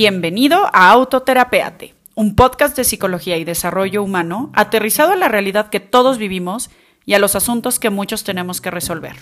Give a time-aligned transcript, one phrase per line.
[0.00, 5.80] Bienvenido a Autoterapeate, un podcast de psicología y desarrollo humano aterrizado a la realidad que
[5.80, 6.70] todos vivimos
[7.04, 9.16] y a los asuntos que muchos tenemos que resolver.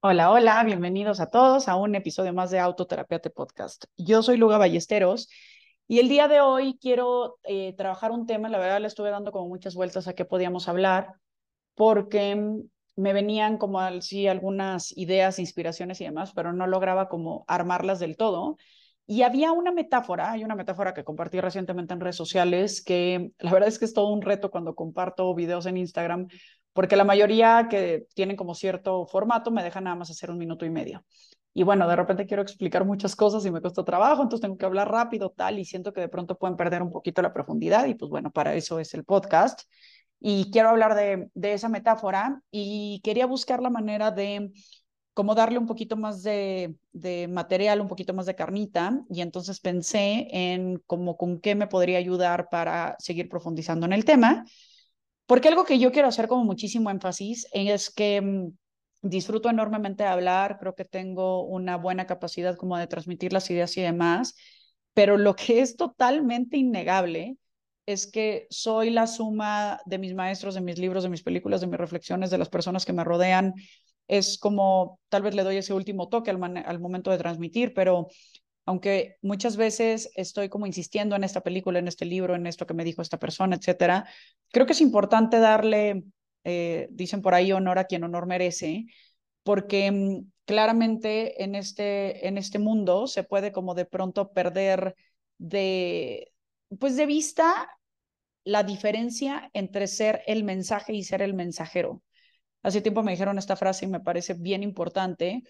[0.00, 3.84] Hola, hola, bienvenidos a todos a un episodio más de Autoterapeate Podcast.
[3.96, 5.28] Yo soy Luga Ballesteros
[5.86, 9.30] y el día de hoy quiero eh, trabajar un tema, la verdad le estuve dando
[9.30, 11.12] como muchas vueltas a qué podíamos hablar,
[11.76, 12.62] porque mm,
[12.96, 18.16] me venían como sí algunas ideas, inspiraciones y demás, pero no lograba como armarlas del
[18.16, 18.56] todo.
[19.06, 23.52] Y había una metáfora, hay una metáfora que compartí recientemente en redes sociales, que la
[23.52, 26.28] verdad es que es todo un reto cuando comparto videos en Instagram,
[26.72, 30.64] porque la mayoría que tienen como cierto formato me dejan nada más hacer un minuto
[30.64, 31.04] y medio.
[31.54, 34.64] Y bueno, de repente quiero explicar muchas cosas y me cuesta trabajo, entonces tengo que
[34.64, 37.94] hablar rápido, tal, y siento que de pronto pueden perder un poquito la profundidad, y
[37.94, 39.62] pues bueno, para eso es el podcast
[40.24, 44.52] y quiero hablar de, de, esa metáfora y quería buscar la manera de
[45.14, 49.58] cómo darle un poquito más de, de, material, un poquito más de carnita y entonces
[49.58, 54.44] pensé en cómo con qué me podría ayudar para seguir profundizando en el tema,
[55.26, 58.52] porque algo que yo quiero hacer como muchísimo énfasis es que mm,
[59.02, 63.76] disfruto enormemente de hablar, creo que tengo una buena capacidad como de transmitir las ideas
[63.76, 64.36] y demás,
[64.94, 67.38] pero lo que es totalmente innegable
[67.86, 71.66] es que soy la suma de mis maestros, de mis libros, de mis películas, de
[71.66, 73.54] mis reflexiones, de las personas que me rodean.
[74.08, 78.08] Es como, tal vez le doy ese último toque al, momento de transmitir, pero
[78.66, 82.74] aunque muchas veces estoy como insistiendo en esta película, en este libro, en esto que
[82.74, 84.06] me dijo esta persona, etcétera,
[84.52, 86.04] creo que es importante darle,
[86.44, 88.86] eh, dicen por ahí, honor a quien honor merece,
[89.42, 94.94] porque mm, claramente en este, en este mundo se puede como de pronto perder
[95.38, 96.31] de,
[96.78, 97.68] pues de vista
[98.44, 102.02] la diferencia entre ser el mensaje y ser el mensajero.
[102.62, 105.42] Hace tiempo me dijeron esta frase y me parece bien importante,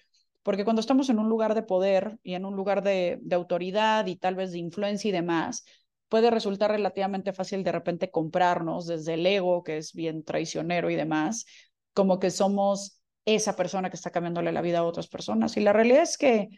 [0.43, 4.07] porque cuando estamos en un lugar de poder y en un lugar de, de autoridad
[4.07, 5.65] y tal vez de influencia y demás,
[6.09, 10.97] puede resultar relativamente fácil de repente comprarnos desde el ego, que es bien traicionero y
[10.97, 11.47] demás,
[11.95, 15.57] como que somos esa persona que está cambiándole la vida a otras personas.
[15.57, 16.49] Y la realidad es que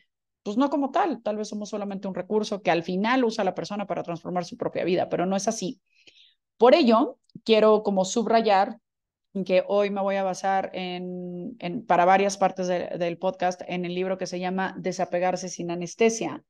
[0.44, 3.54] pues no como tal, tal vez somos solamente un recurso que al final usa la
[3.54, 5.80] persona para transformar su propia vida, pero no es así.
[6.58, 8.78] Por ello, quiero como subrayar
[9.44, 13.94] que hoy me voy a basar en, en para varias partes del podcast en el
[13.94, 16.44] libro que se llama Desapegarse sin anestesia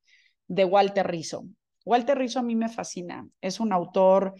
[0.49, 1.47] de Walter Rizzo.
[1.87, 4.35] Walter Rizzo a mí me fascina, es un autor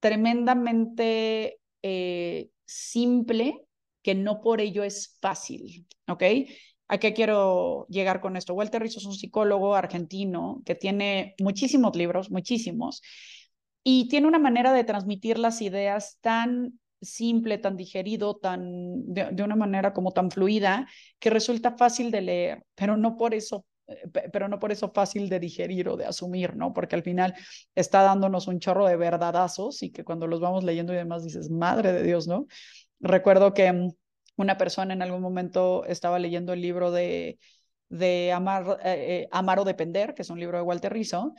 [0.00, 3.66] tremendamente eh, simple
[4.02, 6.22] que no por ello es fácil, ¿ok?
[6.88, 8.54] ¿A qué quiero llegar con esto?
[8.54, 13.00] Walter Rizzo es un psicólogo argentino que tiene muchísimos libros, muchísimos,
[13.82, 19.56] y tiene una manera de transmitir las ideas tan simple, tan digerido, tan de, una
[19.56, 24.48] manera como tan fluida que resulta fácil de leer, pero no por eso eh, pero
[24.48, 26.72] no por eso fácil de digerir o de asumir, ¿no?
[26.72, 27.34] Porque al final
[27.74, 31.50] está dándonos un chorro de verdadazos y que cuando los vamos leyendo y demás dices,
[31.50, 32.46] madre de Dios, ¿no?
[33.00, 33.90] Recuerdo que mm,
[34.36, 37.38] una persona en algún momento estaba leyendo el libro de,
[37.88, 41.34] de Amar, eh, eh, Amar o Depender, que es un libro de Walter Rizzo,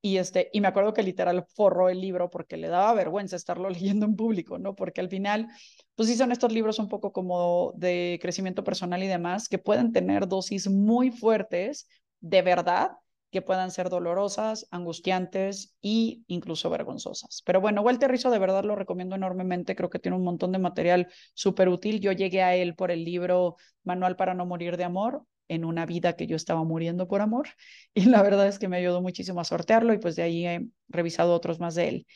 [0.00, 3.68] y, este, y me acuerdo que literal forró el libro porque le daba vergüenza estarlo
[3.70, 4.74] leyendo en público, ¿no?
[4.74, 5.48] Porque al final,
[5.94, 9.92] pues sí son estos libros un poco como de crecimiento personal y demás, que pueden
[9.92, 11.88] tener dosis muy fuertes
[12.20, 12.92] de verdad,
[13.30, 17.42] que puedan ser dolorosas, angustiantes e incluso vergonzosas.
[17.44, 20.58] Pero bueno, Walter Rizzo de verdad lo recomiendo enormemente, creo que tiene un montón de
[20.58, 22.00] material súper útil.
[22.00, 25.86] Yo llegué a él por el libro Manual para no morir de amor, en una
[25.86, 27.48] vida que yo estaba muriendo por amor,
[27.94, 30.66] y la verdad es que me ayudó muchísimo a sortearlo y pues de ahí he
[30.88, 32.06] revisado otros más de él.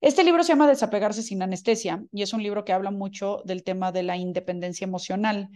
[0.00, 3.64] Este libro se llama Desapegarse sin anestesia y es un libro que habla mucho del
[3.64, 5.48] tema de la independencia emocional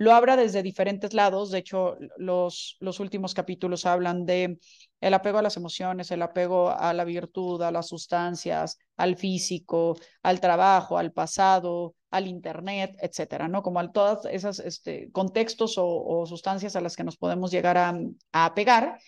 [0.00, 1.50] lo habla desde diferentes lados.
[1.50, 4.58] De hecho, los, los últimos capítulos hablan de
[5.02, 9.98] el apego a las emociones, el apego a la virtud, a las sustancias, al físico,
[10.22, 13.62] al trabajo, al pasado, al internet, etcétera, ¿no?
[13.62, 17.94] Como a todos esos este, contextos o, sustancias a las que nos podemos llegar a,
[18.32, 18.98] a apegar.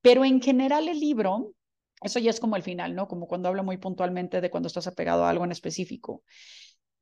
[0.00, 1.52] Pero en general el libro,
[2.02, 3.06] eso ya es como el final, ¿no?
[3.06, 6.24] Como cuando habla muy puntualmente de cuando estás apegado a algo en específico.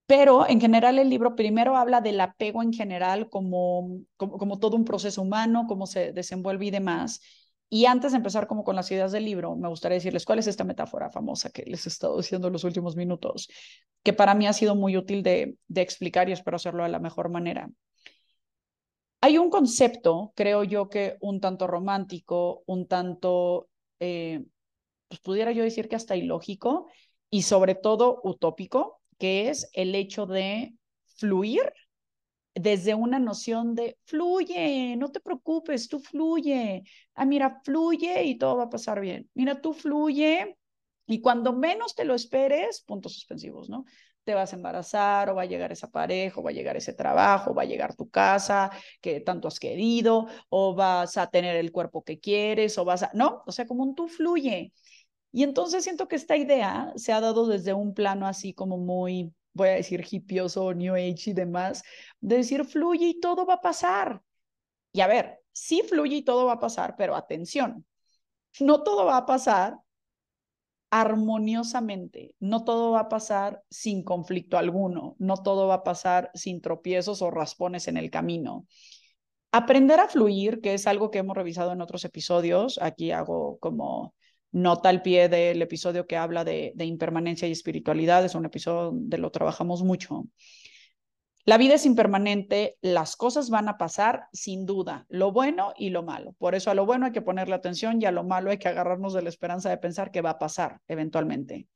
[0.08, 4.86] Pero en general el libro primero habla del apego en general como, como, todo un
[4.86, 7.20] proceso humano, cómo se desenvuelve y demás.
[7.68, 10.46] Y antes de empezar como con las ideas del libro, me gustaría decirles cuál es
[10.46, 13.50] esta metáfora famosa que les he estado diciendo en los últimos minutos,
[14.02, 17.28] que para mí ha sido muy útil de, explicar y espero hacerlo de la mejor
[17.28, 17.68] manera.
[19.20, 23.68] Hay un concepto, creo yo que un tanto romántico, un tanto,
[24.00, 24.42] eh,
[25.08, 26.86] pues pudiera yo decir que hasta ilógico
[27.28, 30.74] y sobre todo utópico, que es el hecho de
[31.16, 31.72] fluir
[32.54, 36.82] desde una noción de fluye, no te preocupes, tú fluye.
[37.14, 39.30] Ah, mira, fluye y todo va a pasar bien.
[39.34, 40.56] Mira, tú fluye
[41.06, 43.84] y cuando menos te lo esperes, puntos suspensivos, ¿no?
[44.24, 46.92] Te vas a embarazar o va a llegar esa pareja o va a llegar ese
[46.92, 48.70] trabajo, va a llegar tu casa
[49.00, 53.10] que tanto has querido o vas a tener el cuerpo que quieres o vas a,
[53.14, 54.72] no, o sea, como un tú fluye.
[55.38, 59.32] Y entonces siento que esta idea se ha dado desde un plano así como muy,
[59.52, 61.84] voy a decir, hipioso, New Age y demás,
[62.18, 64.20] de decir fluye y todo va a pasar.
[64.90, 67.86] Y a ver, sí fluye y todo va a pasar, pero atención,
[68.58, 69.78] no todo va a pasar
[70.90, 72.34] armoniosamente.
[72.40, 77.22] No todo va a pasar sin conflicto alguno, no todo va a pasar sin tropiezos
[77.22, 78.66] o raspones en el camino.
[79.52, 84.16] Aprender a fluir, que es algo que hemos revisado en otros episodios, aquí hago como
[84.52, 88.84] nota al pie del episodio que habla de, de impermanencia y espiritualidad, es un episodio
[88.86, 90.24] donde lo trabajamos mucho.
[91.48, 96.02] La vida es impermanente, las cosas van a pasar sin duda, lo bueno y lo
[96.02, 96.34] malo.
[96.34, 98.68] Por eso a lo bueno hay que ponerle atención y a lo malo hay que
[98.68, 101.66] agarrarnos de la esperanza de pensar que va a pasar eventualmente.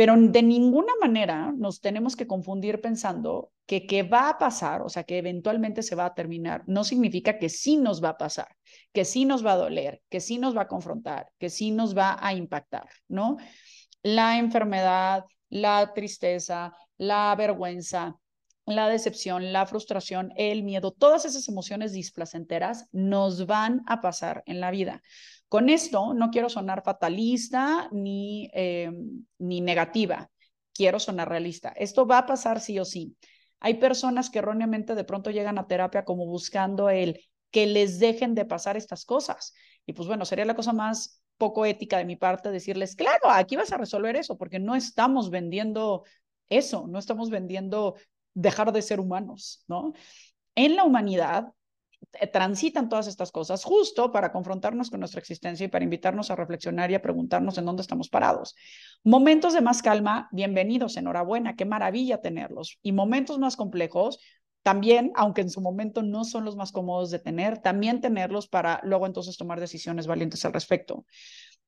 [0.00, 4.88] Pero de ninguna manera nos tenemos que confundir pensando que que va a pasar, o
[4.88, 8.48] sea, que eventualmente se va a terminar, no significa que sí nos va a pasar,
[8.94, 11.94] que sí nos va a doler, que sí nos va a confrontar, que sí nos
[11.94, 13.36] va a impactar, ¿no?
[14.02, 18.16] La enfermedad, la tristeza, la vergüenza,
[18.64, 24.60] la decepción, la frustración, el miedo, todas esas emociones displacenteras nos van a pasar en
[24.60, 25.02] la vida.
[25.50, 28.92] Con esto no quiero sonar fatalista ni, eh,
[29.38, 30.30] ni negativa,
[30.72, 31.70] quiero sonar realista.
[31.70, 33.16] Esto va a pasar sí o sí.
[33.58, 37.18] Hay personas que erróneamente de pronto llegan a terapia como buscando el
[37.50, 39.52] que les dejen de pasar estas cosas.
[39.86, 43.56] Y pues bueno, sería la cosa más poco ética de mi parte decirles, claro, aquí
[43.56, 46.04] vas a resolver eso, porque no estamos vendiendo
[46.48, 47.96] eso, no estamos vendiendo
[48.34, 49.94] dejar de ser humanos, ¿no?
[50.54, 51.52] En la humanidad
[52.32, 56.90] transitan todas estas cosas justo para confrontarnos con nuestra existencia y para invitarnos a reflexionar
[56.90, 58.56] y a preguntarnos en dónde estamos parados.
[59.04, 62.78] Momentos de más calma, bienvenidos, enhorabuena, qué maravilla tenerlos.
[62.82, 64.18] Y momentos más complejos,
[64.62, 68.80] también, aunque en su momento no son los más cómodos de tener, también tenerlos para
[68.84, 71.06] luego entonces tomar decisiones valientes al respecto.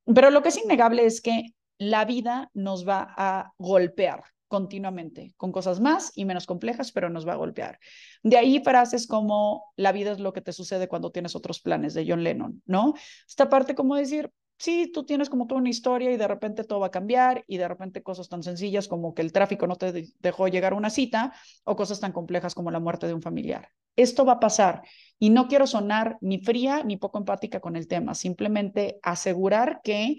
[0.05, 5.51] Pero lo que es innegable es que la vida nos va a golpear continuamente, con
[5.51, 7.79] cosas más y menos complejas, pero nos va a golpear.
[8.23, 11.95] De ahí frases como la vida es lo que te sucede cuando tienes otros planes
[11.95, 12.93] de John Lennon, ¿no?
[13.27, 16.81] Esta parte como decir, sí, tú tienes como toda una historia y de repente todo
[16.81, 20.13] va a cambiar y de repente cosas tan sencillas como que el tráfico no te
[20.19, 21.33] dejó llegar a una cita
[21.65, 23.71] o cosas tan complejas como la muerte de un familiar.
[23.97, 24.83] Esto va a pasar
[25.19, 30.19] y no quiero sonar ni fría ni poco empática con el tema, simplemente asegurar que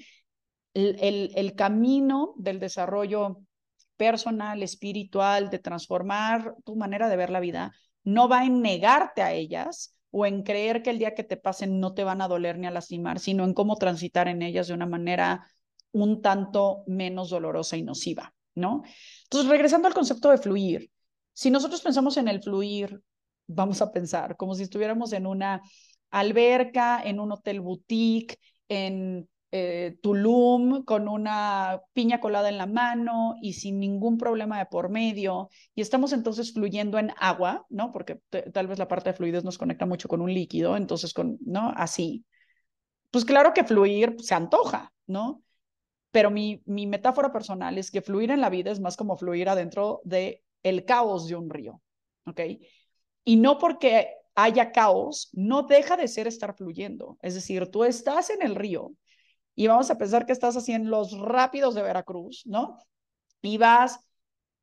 [0.74, 3.44] el, el, el camino del desarrollo
[3.98, 7.72] personal, espiritual, de transformar tu manera de ver la vida,
[8.04, 11.80] no va en negarte a ellas o en creer que el día que te pasen
[11.80, 14.74] no te van a doler ni a lastimar, sino en cómo transitar en ellas de
[14.74, 15.48] una manera
[15.92, 18.84] un tanto menos dolorosa y nociva, ¿no?
[19.24, 20.92] Entonces, regresando al concepto de fluir,
[21.34, 23.02] si nosotros pensamos en el fluir,
[23.48, 25.62] vamos a pensar como si estuviéramos en una
[26.12, 28.38] alberca, en un hotel boutique,
[28.68, 34.66] en eh, Tulum con una piña colada en la mano y sin ningún problema de
[34.66, 35.52] por medio.
[35.76, 37.92] Y estamos entonces fluyendo en agua, ¿no?
[37.92, 38.20] Porque
[38.52, 41.72] tal vez la parte de fluidez nos conecta mucho con un líquido, entonces con, ¿no?
[41.76, 42.26] Así.
[43.12, 45.44] Pues claro que fluir se antoja, ¿no?
[46.10, 49.50] Pero mi, mi metáfora personal es que fluir en la vida es más como fluir
[49.50, 51.80] adentro de el caos de un río,
[52.26, 52.42] ¿ok?
[53.24, 57.20] Y no porque haya caos, no deja de ser estar fluyendo.
[57.22, 58.94] Es decir, tú estás en el río,
[59.56, 62.78] y vamos a pensar que estás haciendo los rápidos de Veracruz, ¿no?
[63.42, 64.00] Y vas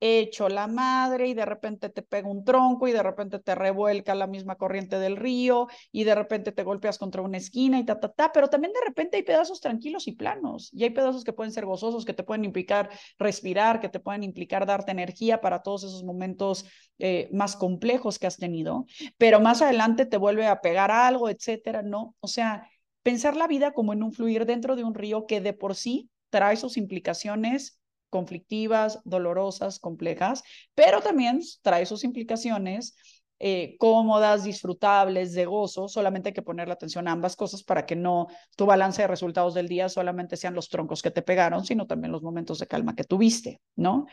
[0.01, 4.15] hecho la madre y de repente te pega un tronco y de repente te revuelca
[4.15, 8.01] la misma corriente del río y de repente te golpeas contra una esquina y ta,
[8.01, 11.35] ta, ta, pero también de repente hay pedazos tranquilos y planos y hay pedazos que
[11.35, 15.63] pueden ser gozosos, que te pueden implicar respirar, que te pueden implicar darte energía para
[15.63, 16.65] todos esos momentos
[16.99, 18.87] eh, más complejos que has tenido,
[19.19, 22.15] pero más adelante te vuelve a pegar algo, etcétera, ¿no?
[22.21, 22.67] O sea,
[23.03, 26.11] pensar la vida como en un fluir dentro de un río que de por sí
[26.31, 30.43] trae sus implicaciones conflictivas, dolorosas, complejas,
[30.75, 32.97] pero también trae sus implicaciones
[33.39, 35.89] eh, cómodas, disfrutables, de gozo.
[35.89, 38.27] Solamente hay que ponerle atención a ambas cosas para que no
[38.57, 42.13] tu balance de resultados del día solamente sean los troncos que te pegaron, sino también
[42.13, 44.07] los momentos de calma que tuviste, ¿no?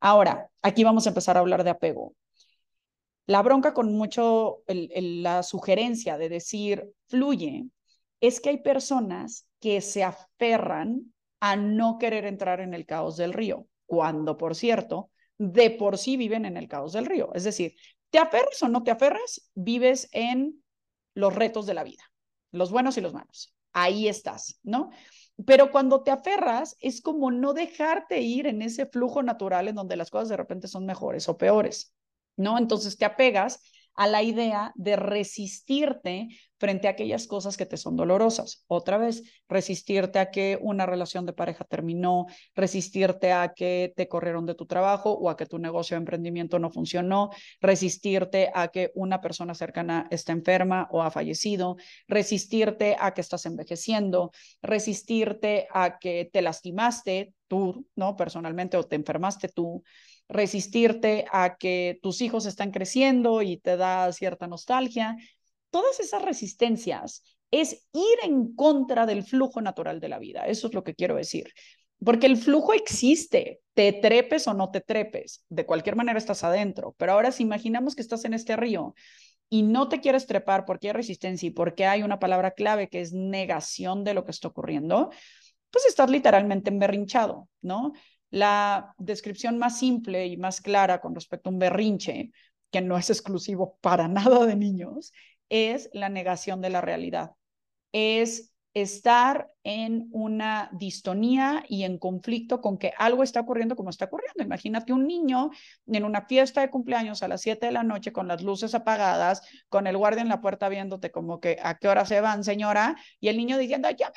[0.00, 2.14] Ahora, aquí vamos a empezar a hablar de apego.
[3.26, 7.66] La bronca con mucho la sugerencia de decir fluye
[8.26, 13.32] es que hay personas que se aferran a no querer entrar en el caos del
[13.32, 17.32] río, cuando, por cierto, de por sí viven en el caos del río.
[17.34, 17.74] Es decir,
[18.10, 20.62] Te aferres o no te aferres, vives en
[21.14, 22.02] los retos de la vida,
[22.52, 23.52] los buenos y los malos.
[23.72, 24.90] Ahí estás, ¿no?
[25.44, 29.96] Pero cuando te aferras, es como no dejarte ir en ese flujo natural en donde
[29.96, 31.92] las cosas de repente son mejores o peores,
[32.36, 32.56] ¿no?
[32.56, 33.60] Entonces te apegas
[33.94, 38.64] a la idea de resistirte frente a aquellas cosas que te son dolorosas.
[38.68, 44.46] Otra vez, resistirte a que una relación de pareja terminó, resistirte a que te corrieron
[44.46, 48.92] de tu trabajo o a que tu negocio de emprendimiento no funcionó, resistirte a que
[48.94, 51.76] una persona cercana está enferma o ha fallecido,
[52.08, 54.30] resistirte a que estás envejeciendo,
[54.62, 58.16] resistirte a que te lastimaste tú, ¿no?
[58.16, 59.82] Personalmente o te enfermaste tú
[60.28, 65.16] resistirte a que tus hijos están creciendo y te da cierta nostalgia.
[65.70, 70.46] Todas esas resistencias es ir en contra del flujo natural de la vida.
[70.46, 71.52] Eso es lo que quiero decir.
[72.04, 76.94] Porque el flujo existe, te trepes o no te trepes, de cualquier manera estás adentro.
[76.98, 78.94] Pero ahora si imaginamos que estás en este río
[79.48, 83.00] y no te quieres trepar porque hay resistencia y porque hay una palabra clave que
[83.00, 85.10] es negación de lo que está ocurriendo,
[85.70, 87.92] pues estás literalmente emberrinchado, ¿no?
[88.34, 92.32] La descripción más simple y más clara con respecto a un berrinche,
[92.72, 95.12] que no es exclusivo para nada de niños,
[95.48, 97.30] es la negación de la realidad.
[97.92, 104.06] Es estar en una distonía y en conflicto con que algo está ocurriendo como está
[104.06, 104.42] ocurriendo.
[104.42, 105.50] Imagínate un niño
[105.86, 109.42] en una fiesta de cumpleaños a las 7 de la noche con las luces apagadas,
[109.68, 112.96] con el guardia en la puerta viéndote como que a qué hora se van, señora,
[113.20, 114.14] y el niño diciendo, ya me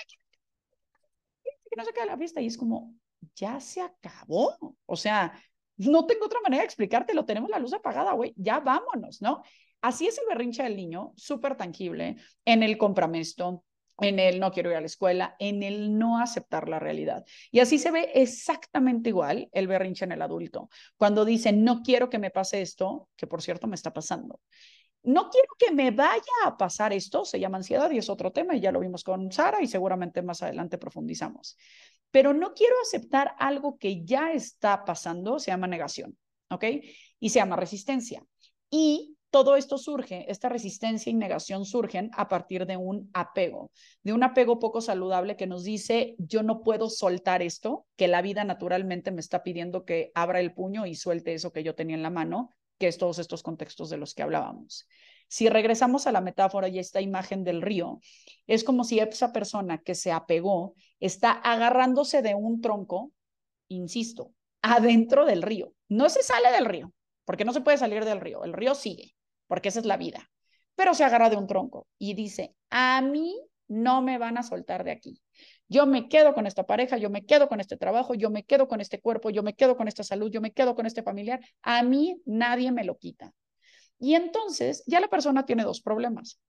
[1.44, 2.42] que no se queda la fiesta.
[2.42, 2.96] Y es como,
[3.36, 4.78] ya se acabó.
[4.86, 5.34] O sea,
[5.78, 7.26] no tengo otra manera de explicártelo.
[7.26, 8.34] Tenemos la luz apagada, güey.
[8.36, 9.44] Ya vámonos, ¿no?
[9.82, 13.64] Así es el berrinche del niño, súper tangible, en el compramesto,
[14.00, 17.26] en el no quiero ir a la escuela, en el no aceptar la realidad.
[17.52, 22.10] Y así se ve exactamente igual el berrinche en el adulto, cuando dice, no quiero
[22.10, 24.40] que me pase esto, que por cierto me está pasando.
[25.04, 28.56] No quiero que me vaya a pasar esto, se llama ansiedad y es otro tema
[28.56, 31.56] y ya lo vimos con Sara y seguramente más adelante profundizamos
[32.12, 36.18] pero no quiero aceptar algo que ya está pasando, se llama negación,
[36.50, 36.66] ¿ok?
[37.20, 38.26] Y se llama resistencia.
[38.70, 43.72] Y todo esto surge, esta resistencia y negación surgen a partir de un apego,
[44.02, 48.22] de un apego poco saludable que nos dice, yo no puedo soltar esto, que la
[48.22, 51.96] vida naturalmente me está pidiendo que abra el puño y suelte eso que yo tenía
[51.96, 54.88] en la mano, que es todos estos contextos de los que hablábamos.
[55.28, 58.00] Si regresamos a la metáfora y esta imagen del río,
[58.48, 63.12] es como si esa persona que se apegó está agarrándose de un tronco,
[63.68, 64.32] insisto,
[64.62, 65.74] adentro del río.
[65.90, 66.94] No se sale del río,
[67.26, 68.44] porque no se puede salir del río.
[68.44, 69.16] El río sigue,
[69.48, 70.30] porque esa es la vida.
[70.76, 73.36] Pero se agarra de un tronco y dice, a mí
[73.68, 75.22] no me van a soltar de aquí.
[75.68, 78.68] Yo me quedo con esta pareja, yo me quedo con este trabajo, yo me quedo
[78.68, 81.42] con este cuerpo, yo me quedo con esta salud, yo me quedo con este familiar.
[81.62, 83.34] A mí nadie me lo quita.
[84.00, 86.40] Y entonces ya la persona tiene dos problemas.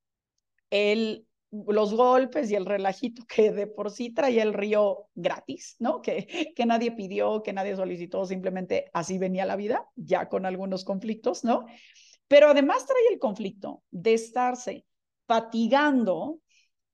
[0.71, 6.03] El, los golpes y el relajito que de por sí traía el río gratis, ¿no?
[6.03, 10.85] Que, que nadie pidió, que nadie solicitó, simplemente así venía la vida, ya con algunos
[10.85, 11.67] conflictos, ¿no?
[12.27, 14.85] Pero además trae el conflicto de estarse
[15.27, 16.41] fatigando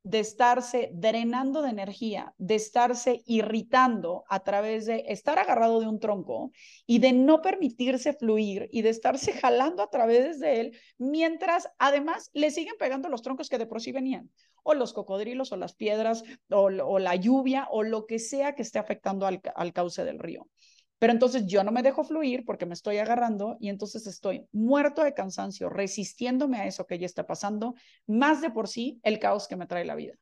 [0.04, 5.98] de estarse drenando de energía, de estarse irritando a través de estar agarrado de un
[5.98, 6.52] tronco
[6.86, 12.30] y de no permitirse fluir y de estarse jalando a través de él, mientras además
[12.34, 14.30] le siguen pegando los troncos que de por sí venían,
[14.62, 18.78] o los cocodrilos, o las piedras, o, la lluvia, o lo que sea que esté
[18.78, 20.48] afectando al, cauce del río.
[20.98, 25.02] Pero entonces yo no me dejo fluir porque me estoy agarrando y entonces estoy muerto
[25.02, 27.74] de cansancio, resistiéndome a eso que ya está pasando,
[28.06, 30.14] más de por sí el caos que me trae la vida.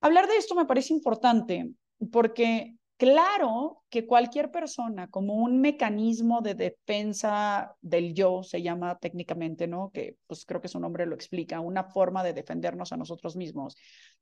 [0.00, 1.70] Hablar de esto me parece importante
[2.10, 9.66] porque Claro que cualquier persona, como un mecanismo de defensa del yo, se llama técnicamente,
[9.66, 9.90] ¿no?
[9.90, 13.74] Que pues creo que su nombre lo explica, una forma de defendernos a nosotros mismos.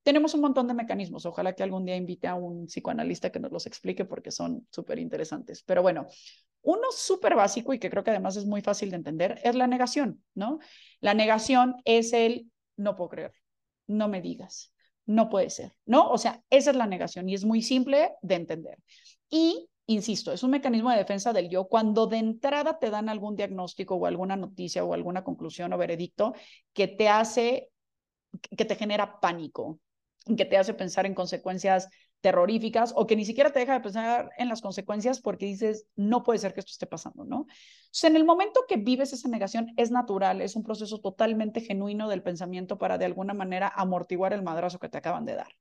[0.03, 1.27] Tenemos un montón de mecanismos.
[1.27, 4.99] Ojalá que algún día invite a un psicoanalista que nos los explique porque son súper
[4.99, 5.63] interesantes.
[5.63, 6.07] Pero bueno,
[6.63, 9.67] uno súper básico y que creo que además es muy fácil de entender es la
[9.67, 10.59] negación, ¿no?
[11.01, 13.33] La negación es el no puedo creer,
[13.87, 14.73] no me digas,
[15.07, 16.11] no puede ser, ¿no?
[16.11, 18.79] O sea, esa es la negación y es muy simple de entender.
[19.31, 23.37] Y, insisto, es un mecanismo de defensa del yo cuando de entrada te dan algún
[23.37, 26.35] diagnóstico o alguna noticia o alguna conclusión o veredicto
[26.73, 27.71] que te hace,
[28.57, 29.81] que te genera pánico,
[30.37, 31.89] que te hace pensar en consecuencias
[32.21, 36.23] terroríficas o que ni siquiera te deja de pensar en las consecuencias porque dices, no
[36.23, 37.47] puede ser que esto esté pasando, ¿no?
[37.91, 42.09] Sea, en el momento que vives esa negación es natural, es un proceso totalmente genuino
[42.09, 45.53] del pensamiento para de alguna manera amortiguar el madrazo que te acaban de dar.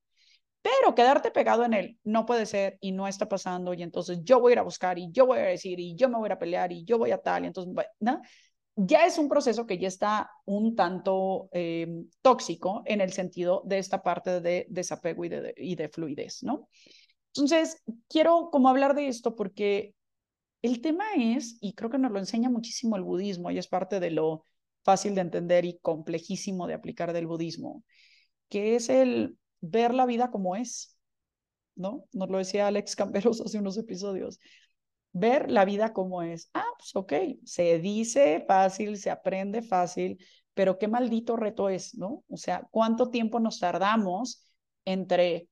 [0.61, 4.39] Pero quedarte pegado en él no puede ser y no está pasando y entonces yo
[4.41, 6.39] voy a ir a buscar y yo voy a decir y yo me voy a
[6.39, 8.21] pelear y yo voy a tal y entonces, ¿no?
[8.77, 11.87] Ya es un proceso que ya está un tanto eh,
[12.21, 16.69] tóxico en el sentido de esta parte de desapego y de, fluidez, ¿no?
[17.33, 19.95] Entonces, quiero como hablar de esto porque
[20.61, 23.99] el tema es, y creo que nos lo enseña muchísimo el budismo, y es parte
[23.99, 24.43] de lo
[24.83, 27.83] fácil de entender y complejísimo de aplicar del budismo,
[28.47, 30.99] que es el ver la vida como es,
[31.75, 32.05] ¿no?
[32.13, 34.39] Nos lo decía Alex Camperos hace unos episodios
[35.13, 36.49] ver la vida como es.
[36.53, 40.17] Ah, pues ok, se dice fácil, se aprende fácil,
[40.53, 42.23] pero qué maldito reto es, ¿no?
[42.29, 44.47] O sea, ¿cuánto tiempo nos tardamos
[44.85, 45.47] entre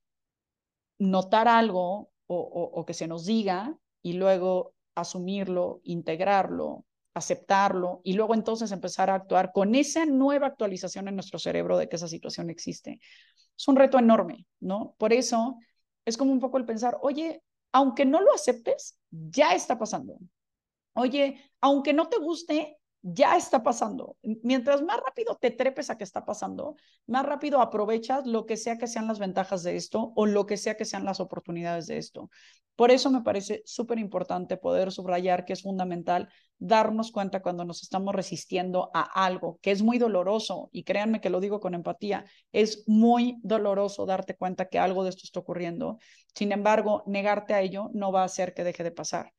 [0.98, 6.84] notar algo o, o, que se nos diga y luego asumirlo, integrarlo,
[7.14, 11.88] aceptarlo y luego entonces empezar a actuar con esa nueva actualización en nuestro cerebro de
[11.88, 13.00] que esa situación existe.
[13.56, 14.94] Es un reto enorme, ¿no?
[14.98, 15.58] Por eso
[16.04, 17.42] es como un poco el pensar, oye,
[17.72, 20.18] aunque no lo aceptes, ya está pasando.
[20.94, 24.16] Oye, aunque no te guste, ya está pasando.
[24.42, 26.74] Mientras más rápido te trepes a que está pasando,
[27.06, 30.56] más rápido aprovechas lo que sea que sean las ventajas de esto o lo que
[30.56, 32.30] sea que sean las oportunidades de esto.
[32.74, 37.82] Por eso me parece súper importante poder subrayar que es fundamental darnos cuenta cuando nos
[37.84, 42.24] estamos resistiendo a algo que es muy doloroso y créanme que lo digo con empatía,
[42.50, 45.98] es muy doloroso darte cuenta que algo de esto está ocurriendo.
[46.34, 49.35] Sin embargo, negarte a ello no va a hacer que deje de pasar.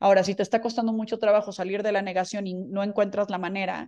[0.00, 3.38] Ahora, si te está costando mucho trabajo salir de la negación y no encuentras la
[3.38, 3.86] manera,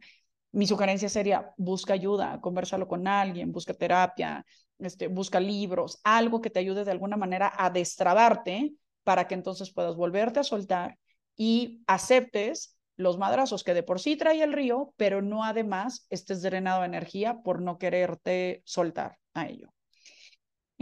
[0.52, 4.44] mi sugerencia sería busca ayuda, conversalo con alguien, busca terapia,
[4.78, 9.72] este, busca libros, algo que te ayude de alguna manera a destrabarte para que entonces
[9.72, 10.98] puedas volverte a soltar
[11.36, 16.42] y aceptes los madrazos que de por sí trae el río, pero no además estés
[16.42, 19.72] drenado de energía por no quererte soltar a ello.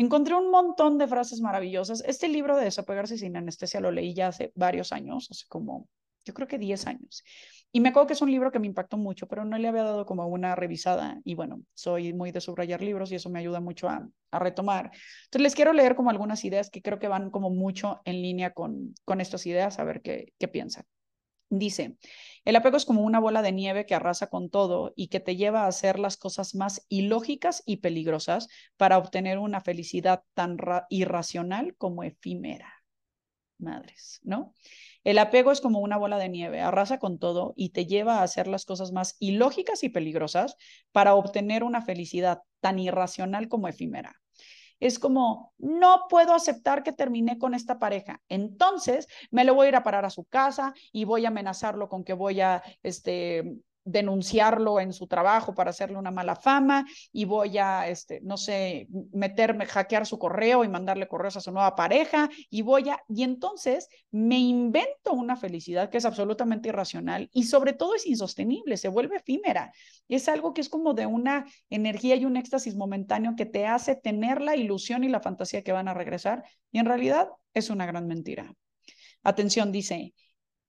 [0.01, 2.03] Encontré un montón de frases maravillosas.
[2.07, 5.89] Este libro de Desapegarse sin anestesia lo leí ya hace varios años, hace como,
[6.25, 7.23] yo creo que 10 años.
[7.71, 9.83] Y me acuerdo que es un libro que me impactó mucho, pero no le había
[9.83, 11.21] dado como una revisada.
[11.23, 14.87] Y bueno, soy muy de subrayar libros y eso me ayuda mucho a, retomar.
[15.25, 18.55] Entonces les quiero leer como algunas ideas que creo que van como mucho en línea
[18.55, 20.87] con, con estas ideas, a ver qué piensan.
[21.53, 21.97] Dice,
[22.45, 25.35] el apego es como una bola de nieve que arrasa con todo y que te
[25.35, 30.57] lleva a hacer las cosas más ilógicas y peligrosas para obtener una felicidad tan
[30.91, 32.73] irracional como efímera.
[33.59, 34.55] Madres, ¿no?
[35.03, 38.23] El apego es como una bola de nieve, arrasa con todo y te lleva a
[38.23, 40.57] hacer las cosas más ilógicas y peligrosas
[40.93, 44.21] para obtener una felicidad tan irracional como efímera
[44.81, 48.21] es como, no puedo aceptar que terminé con esta pareja.
[48.29, 51.89] Entonces, me lo voy a ir a parar a su casa y voy a amenazarlo
[51.89, 57.25] con que voy a, este, denunciarlo en su trabajo para hacerle una mala fama y
[57.25, 61.75] voy a, este, no sé, meterme, hackear su correo y mandarle correos a su nueva
[61.75, 67.45] pareja y voy a, y entonces me invento una felicidad que es absolutamente irracional y
[67.45, 69.73] sobre todo es insostenible, se vuelve efímera.
[70.09, 73.97] Es algo que es como de una energía y un éxtasis momentáneo que te hace
[73.97, 77.87] tener la ilusión y la fantasía que van a regresar y en realidad es una
[77.87, 78.55] gran mentira.
[79.23, 80.15] Atención, dice,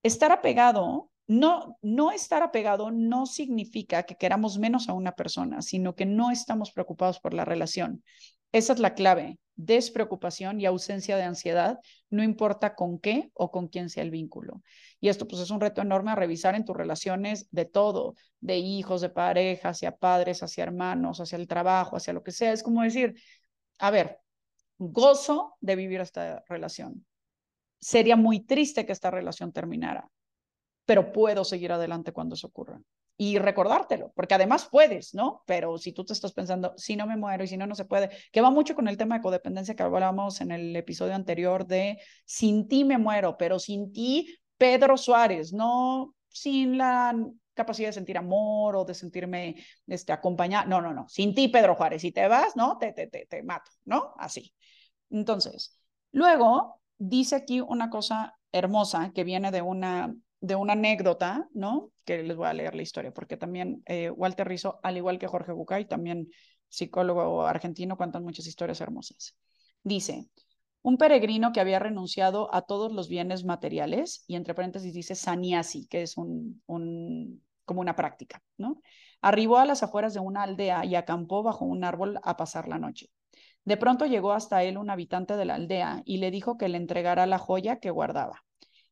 [0.04, 5.96] estar apegado no, no estar apegado no significa que queramos menos a una persona, sino
[5.96, 8.04] que no estamos preocupados por la relación.
[8.52, 13.70] Esa es la clave, despreocupación y ausencia de ansiedad, no importa con qué o con
[13.70, 14.62] quién sea el vínculo.
[15.00, 18.58] Y esto pues es un reto enorme a revisar en tus relaciones de todo, de
[18.58, 22.52] hijos, de pareja, hacia padres, hacia hermanos, hacia el trabajo, hacia lo que sea.
[22.52, 23.16] Es como decir,
[23.80, 24.20] a ver,
[24.78, 27.06] gozo de vivir esta relación.
[27.80, 30.10] Sería muy triste que esta relación terminara
[30.92, 32.78] pero puedo seguir adelante cuando eso ocurra.
[33.16, 35.42] Y recordártelo, porque además puedes, ¿no?
[35.46, 37.86] Pero si tú te estás pensando, si no me muero y si no, no se
[37.86, 41.66] puede, que va mucho con el tema de codependencia que hablábamos en el episodio anterior
[41.66, 47.16] de sin ti me muero, pero sin ti, Pedro Suárez, no sin la
[47.54, 49.56] capacidad de sentir amor o de sentirme
[49.88, 50.66] este, acompañada.
[50.66, 51.08] No, no, no.
[51.08, 52.02] Sin ti, Pedro Juárez.
[52.02, 52.78] Si te vas, ¿no?
[52.78, 54.14] Te, te, te, te mato, ¿no?
[54.18, 54.54] Así.
[55.10, 55.80] Entonces,
[56.12, 61.92] luego dice aquí una cosa hermosa que viene de una de una anécdota, ¿no?
[62.04, 65.28] Que les voy a leer la historia, porque también eh, Walter Rizzo, al igual que
[65.28, 66.30] Jorge Bucay, también
[66.68, 69.36] psicólogo argentino, cuentan muchas historias hermosas.
[69.84, 70.28] Dice,
[70.82, 75.86] un peregrino que había renunciado a todos los bienes materiales, y entre paréntesis dice saniasi,
[75.86, 78.82] que es un, un, como una práctica, ¿no?
[79.22, 82.80] Arribó a las afueras de una aldea y acampó bajo un árbol a pasar la
[82.80, 83.10] noche.
[83.64, 86.78] De pronto llegó hasta él un habitante de la aldea y le dijo que le
[86.78, 88.44] entregara la joya que guardaba.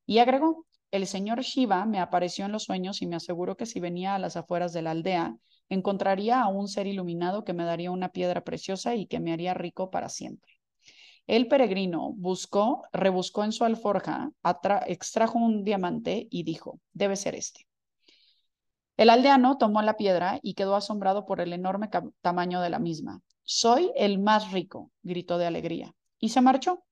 [0.05, 3.79] Y agregó, el señor Shiva me apareció en los sueños y me aseguró que si
[3.79, 5.37] venía a las afueras de la aldea,
[5.69, 9.53] encontraría a un ser iluminado que me daría una piedra preciosa y que me haría
[9.53, 10.53] rico para siempre.
[11.27, 14.31] El peregrino buscó, rebuscó en su alforja,
[14.87, 17.67] extrajo un diamante y dijo, debe ser este.
[18.97, 21.89] El aldeano tomó la piedra y quedó asombrado por el enorme
[22.21, 23.21] tamaño de la misma.
[23.43, 26.83] Soy el más rico, gritó de alegría, y se marchó.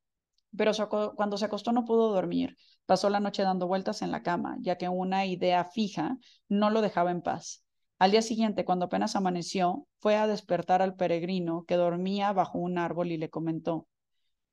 [0.57, 0.71] Pero
[1.15, 2.57] cuando se acostó no pudo dormir.
[2.85, 6.17] Pasó la noche dando vueltas en la cama, ya que una idea fija
[6.49, 7.63] no lo dejaba en paz.
[7.99, 12.77] Al día siguiente, cuando apenas amaneció, fue a despertar al peregrino que dormía bajo un
[12.77, 13.87] árbol y le comentó,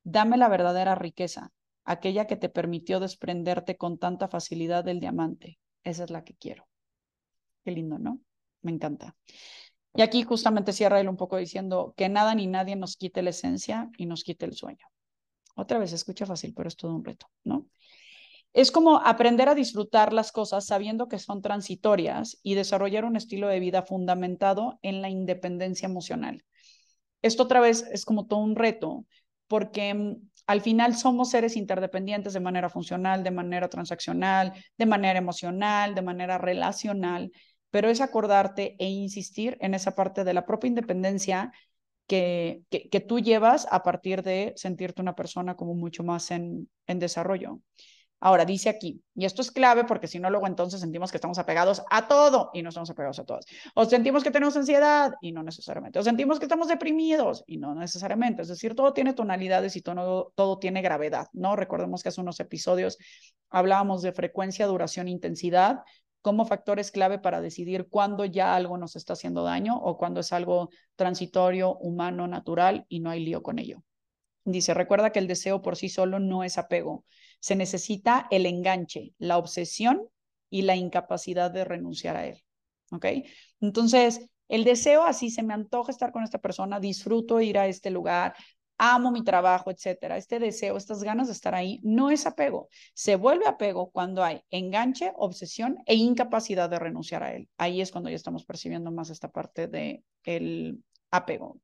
[0.03, 1.51] Dame la verdadera riqueza,
[1.85, 5.59] aquella que te permitió desprenderte con tanta facilidad del diamante.
[5.83, 6.67] Esa es la que quiero.
[7.65, 8.21] Qué lindo, ¿no?
[8.63, 9.17] Me encanta.
[9.95, 13.31] Y aquí justamente cierra él un poco diciendo que nada ni nadie nos quite la
[13.31, 14.87] esencia y nos quite el sueño.
[15.55, 17.69] Otra vez, escucha fácil, pero es todo un reto, ¿no?
[18.53, 23.49] Es como aprender a disfrutar las cosas sabiendo que son transitorias y desarrollar un estilo
[23.49, 26.45] de vida fundamentado en la independencia emocional.
[27.21, 29.07] Esto otra vez es como todo un reto
[29.49, 35.19] porque mm, al final somos seres interdependientes de manera funcional, de manera transaccional, de manera
[35.19, 37.33] emocional, de manera relacional,
[37.71, 41.53] pero es acordarte e insistir en esa parte de la propia independencia
[42.07, 46.99] que, que, tú llevas a partir de sentirte una persona como mucho más en, en
[46.99, 47.61] desarrollo.
[48.21, 51.39] Ahora, dice aquí, y esto es clave porque si no, luego entonces sentimos que estamos
[51.39, 53.45] apegados a todo y no estamos apegados a todos.
[53.75, 55.99] O sentimos que tenemos ansiedad y no necesariamente.
[55.99, 58.41] O sentimos que estamos deprimidos y no necesariamente.
[58.41, 61.55] Es decir, todo tiene tonalidades y todo, todo tiene gravedad, ¿no?
[61.55, 62.97] Recordemos que hace unos episodios
[63.51, 65.81] hablábamos de frecuencia, duración, intensidad
[66.25, 70.33] como factores clave para decidir cuándo ya algo nos está haciendo daño o cuándo es
[70.33, 73.83] algo transitorio, humano, natural y no hay lío con ello.
[74.47, 77.05] Dice, recuerda que el deseo por sí solo no es apego
[77.41, 80.09] se necesita el enganche, la obsesión
[80.49, 82.43] y la incapacidad de renunciar a él.
[82.91, 83.05] ¿Ok?
[83.61, 87.91] Entonces, el deseo así se me antoja estar con esta persona, disfruto ir a este
[87.91, 88.35] lugar,
[88.79, 90.17] amo mi trabajo, etcétera.
[90.17, 92.69] Este deseo, estas ganas de estar ahí, no es apego.
[92.95, 97.49] Se vuelve apego cuando hay enganche, obsesión e incapacidad de renunciar a él.
[97.59, 101.61] Ahí es cuando ya estamos percibiendo más esta parte de el apego.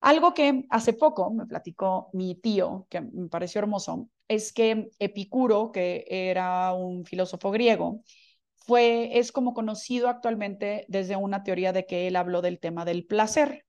[0.00, 5.72] Algo que hace poco me platicó mi tío, que me pareció hermoso, es que Epicuro,
[5.72, 8.02] que era un filósofo griego,
[8.54, 13.06] fue, es como conocido actualmente desde una teoría de que él habló del tema del
[13.06, 13.64] placer.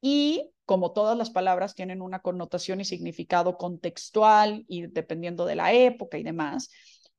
[0.00, 5.72] Y como todas las palabras tienen una connotación y significado contextual y dependiendo de la
[5.72, 6.70] época y demás,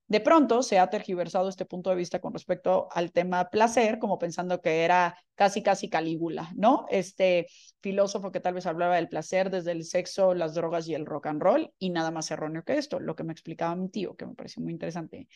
[0.08, 4.20] de pronto se ha tergiversado este punto de vista con respecto al tema placer, como
[4.20, 6.86] pensando que era casi, casi Calígula, ¿no?
[6.90, 7.48] Este
[7.82, 11.28] filósofo que tal vez hablaba del placer desde el sexo, las drogas y el rock
[11.28, 13.00] and roll, y nada más erróneo que esto.
[13.00, 15.28] Lo que me explicaba mi tío, que me pareció muy interesante,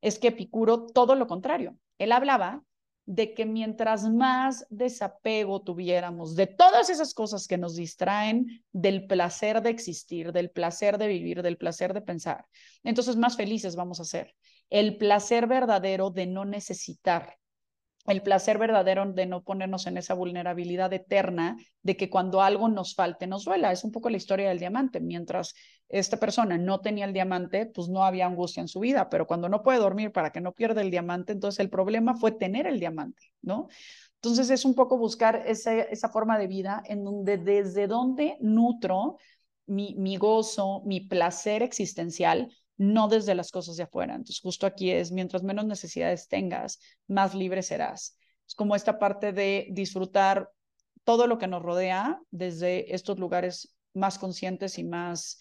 [0.00, 1.76] es que Epicuro todo lo contrario.
[1.98, 2.62] Él hablaba
[3.06, 9.62] de que mientras más desapego tuviéramos de todas esas cosas que nos distraen del placer
[9.62, 12.44] de existir, del placer de vivir, del placer de pensar,
[12.82, 14.34] entonces más felices vamos a ser.
[14.68, 17.36] El placer verdadero de no necesitar,
[18.06, 22.94] el placer verdadero de no ponernos en esa vulnerabilidad eterna de que cuando algo nos
[22.94, 23.72] falte nos duela.
[23.72, 25.00] Es un poco la historia del diamante.
[25.00, 25.54] Mientras
[25.88, 29.48] esta persona no tenía el diamante, pues no había angustia en su vida, pero cuando
[29.48, 32.80] no puede dormir para que no pierda el diamante, entonces el problema fue tener el
[32.80, 33.68] diamante, ¿no?
[34.16, 39.18] Entonces es un poco buscar esa, esa forma de vida en donde desde donde nutro
[39.66, 44.14] mi, mi gozo, mi placer existencial, no desde las cosas de afuera.
[44.14, 48.18] Entonces, justo aquí es, mientras menos necesidades tengas, más libre serás.
[48.46, 50.50] Es como esta parte de disfrutar
[51.04, 55.38] todo lo que nos rodea desde estos lugares más conscientes y más,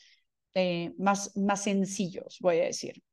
[0.53, 3.03] eh, más, más sencillos, voy a decir.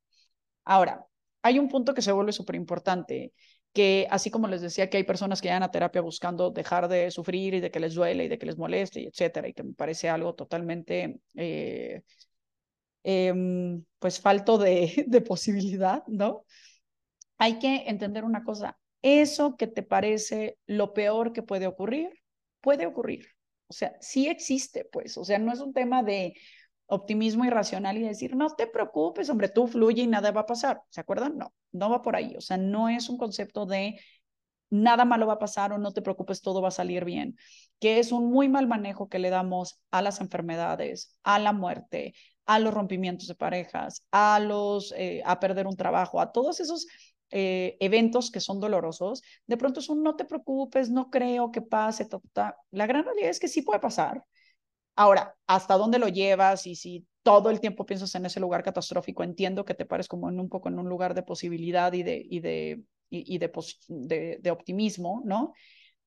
[0.63, 1.05] Ahora,
[1.41, 3.33] hay un punto que se vuelve súper importante,
[3.73, 7.11] que así como les decía que hay personas que llegan a terapia buscando dejar de
[7.11, 9.63] sufrir y de que les duele y de que les moleste, y etcétera, y que
[9.63, 12.03] me parece algo totalmente eh,
[13.03, 16.45] Em, pues falto de, de posibilidad, ¿no?
[17.37, 22.09] Hay que entender una cosa, eso que te parece lo peor que puede ocurrir,
[22.61, 23.27] puede ocurrir.
[23.67, 26.35] O sea, sí existe, pues, o sea, no es un tema de
[26.85, 30.81] optimismo irracional y decir, no te preocupes, hombre, tú fluye y nada va a pasar.
[30.89, 31.37] ¿Se acuerdan?
[31.37, 32.35] No, no va por ahí.
[32.37, 33.99] O sea, no es un concepto de
[34.69, 37.37] nada malo va a pasar o no te preocupes, todo va a salir bien,
[37.79, 42.15] que es un muy mal manejo que le damos a las enfermedades, a la muerte,
[42.45, 46.87] a los rompimientos de parejas, a los, eh, a perder un trabajo, a todos esos
[47.31, 51.61] eh, eventos que son dolorosos, de pronto es un no te preocupes, no creo que
[51.61, 52.07] pase,
[52.71, 54.23] la gran realidad es que sí puede pasar.
[54.95, 56.67] Ahora, ¿hasta dónde lo llevas?
[56.67, 60.29] Y si todo el tiempo piensas en ese lugar catastrófico, entiendo que te pares como
[60.29, 64.51] en un poco en un lugar de posibilidad y de, y de, y, de, de
[64.51, 65.53] optimismo, ¿no?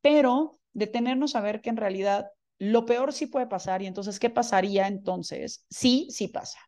[0.01, 4.31] Pero detenernos a ver que en realidad lo peor sí puede pasar y entonces, ¿qué
[4.31, 5.65] pasaría entonces?
[5.71, 6.59] Sí, sí pasa.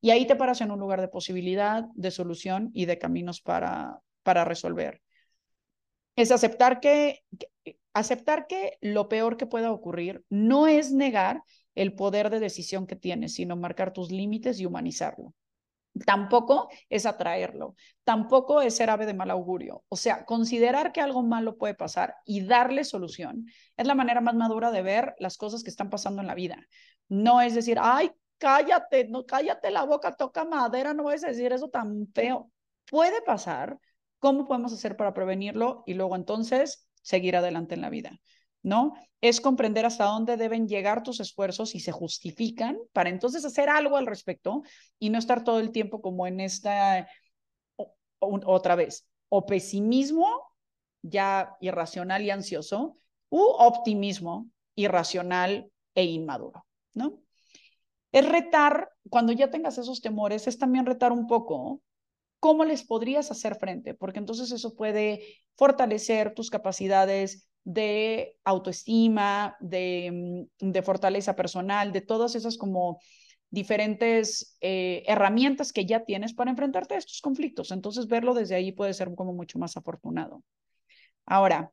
[0.00, 4.00] Y ahí te paras en un lugar de posibilidad, de solución y de caminos para,
[4.22, 5.00] para resolver.
[6.16, 7.20] es aceptar que,
[7.92, 11.42] aceptar que lo peor que pueda ocurrir no es negar
[11.74, 15.34] el poder de decisión que tienes, sino marcar tus límites y humanizarlo.
[16.06, 17.74] Tampoco es atraerlo,
[18.04, 19.84] tampoco es ser ave de mal augurio.
[19.88, 24.34] O sea, considerar que algo malo puede pasar y darle solución es la manera más
[24.34, 26.56] madura de ver las cosas que están pasando en la vida.
[27.08, 31.52] No es decir, ay, cállate, no cállate la boca, toca madera, no vas a decir
[31.52, 32.50] eso tan feo.
[32.90, 33.78] Puede pasar,
[34.18, 35.84] ¿cómo podemos hacer para prevenirlo?
[35.86, 38.18] Y luego entonces seguir adelante en la vida.
[38.62, 38.94] ¿No?
[39.20, 43.96] Es comprender hasta dónde deben llegar tus esfuerzos y se justifican para entonces hacer algo
[43.96, 44.62] al respecto
[44.98, 47.08] y no estar todo el tiempo como en esta,
[48.18, 50.28] otra vez, o pesimismo
[51.02, 52.96] ya irracional y ansioso,
[53.28, 57.20] u optimismo irracional e inmaduro, ¿no?
[58.12, 61.80] Es retar, cuando ya tengas esos temores, es también retar un poco
[62.40, 70.48] cómo les podrías hacer frente, porque entonces eso puede fortalecer tus capacidades de autoestima, de,
[70.60, 73.00] mm, de fortaleza personal, de todas esas como
[73.50, 77.70] diferentes eh, herramientas que ya tienes para enfrentarte a estos conflictos.
[77.70, 80.42] Entonces, verlo desde ahí puede ser como mucho más afortunado.
[81.26, 81.70] Ahora,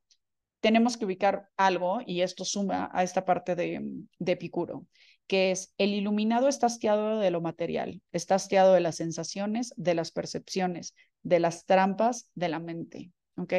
[0.60, 4.86] tenemos que ubicar algo, y esto suma a esta parte de, mm, de Epicuro,
[5.28, 9.94] que es el iluminado está hastiado de lo material, está hastiado de las sensaciones, de
[9.96, 13.12] las percepciones, de las trampas de la mente.
[13.38, 13.54] ¿Ok?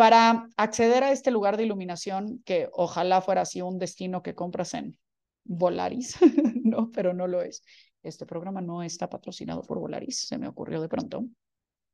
[0.00, 4.72] Para acceder a este lugar de iluminación, que ojalá fuera así un destino que compras
[4.72, 4.98] en
[5.44, 6.16] Volaris,
[6.64, 7.62] no, pero no lo es.
[8.02, 11.26] Este programa no está patrocinado por Volaris, se me ocurrió de pronto.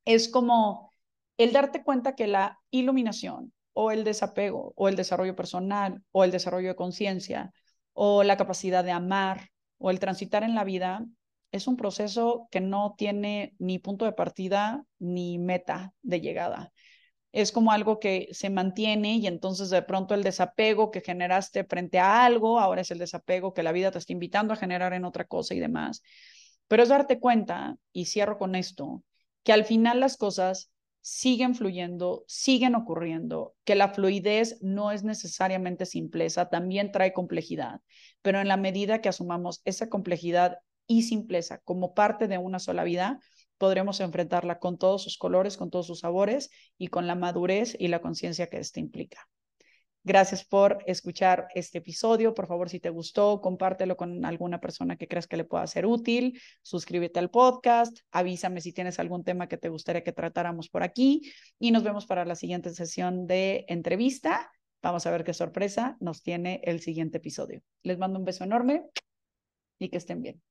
[0.05, 0.93] Es como
[1.35, 6.31] el darte cuenta que la iluminación o el desapego o el desarrollo personal o el
[6.31, 7.51] desarrollo de conciencia
[7.91, 11.05] o la capacidad de amar o el transitar en la vida
[11.51, 16.71] es un proceso que no tiene ni punto de partida ni meta de llegada
[17.31, 21.99] es como algo que se mantiene y entonces de pronto el desapego que generaste frente
[21.99, 25.05] a algo, ahora es el desapego que la vida te está invitando a generar en
[25.05, 26.01] otra cosa y demás.
[26.67, 29.03] Pero es darte cuenta, y cierro con esto,
[29.43, 35.85] que al final las cosas siguen fluyendo, siguen ocurriendo, que la fluidez no es necesariamente
[35.85, 37.79] simpleza, también trae complejidad,
[38.21, 42.83] pero en la medida que asumamos esa complejidad y simpleza como parte de una sola
[42.83, 43.21] vida,
[43.57, 47.87] podremos enfrentarla con todos sus colores, con todos sus sabores y con la madurez y
[47.87, 49.27] la conciencia que esto implica.
[50.07, 52.33] Gracias por escuchar este episodio.
[52.33, 55.85] Por favor, si te gustó, compártelo con alguna persona que creas que le pueda ser
[55.85, 56.39] útil.
[56.61, 57.99] Suscríbete al podcast.
[58.11, 61.29] Avísame si tienes algún tema que te gustaría que tratáramos por aquí.
[61.59, 64.49] Y nos vemos para la siguiente sesión de entrevista.
[64.81, 67.61] Vamos a ver qué sorpresa nos tiene el siguiente episodio.
[67.83, 68.85] Les mando un beso enorme
[69.77, 70.41] y que estén bien.